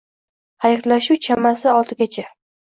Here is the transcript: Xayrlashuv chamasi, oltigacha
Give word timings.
Xayrlashuv 0.65 1.21
chamasi, 1.27 1.71
oltigacha 1.77 2.29